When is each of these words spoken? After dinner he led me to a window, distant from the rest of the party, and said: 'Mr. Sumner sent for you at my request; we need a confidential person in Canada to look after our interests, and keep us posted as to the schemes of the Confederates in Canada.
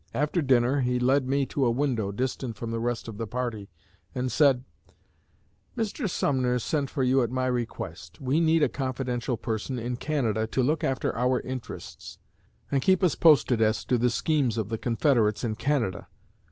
After 0.15 0.41
dinner 0.41 0.79
he 0.81 0.97
led 0.99 1.27
me 1.27 1.45
to 1.45 1.63
a 1.63 1.69
window, 1.69 2.11
distant 2.11 2.55
from 2.55 2.71
the 2.71 2.79
rest 2.79 3.07
of 3.07 3.19
the 3.19 3.27
party, 3.27 3.69
and 4.15 4.31
said: 4.31 4.63
'Mr. 5.77 6.09
Sumner 6.09 6.57
sent 6.57 6.89
for 6.89 7.03
you 7.03 7.21
at 7.21 7.29
my 7.29 7.45
request; 7.45 8.19
we 8.19 8.39
need 8.39 8.63
a 8.63 8.67
confidential 8.67 9.37
person 9.37 9.77
in 9.77 9.97
Canada 9.97 10.47
to 10.47 10.63
look 10.63 10.83
after 10.83 11.15
our 11.15 11.39
interests, 11.41 12.17
and 12.71 12.81
keep 12.81 13.03
us 13.03 13.13
posted 13.13 13.61
as 13.61 13.85
to 13.85 13.99
the 13.99 14.09
schemes 14.09 14.57
of 14.57 14.69
the 14.69 14.79
Confederates 14.79 15.43
in 15.43 15.53
Canada. 15.53 16.07